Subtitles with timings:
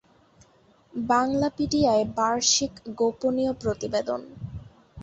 [0.93, 4.21] বাংলাপিডিয়ায় বার্ষিক গোপনীয় প্রতিবেদন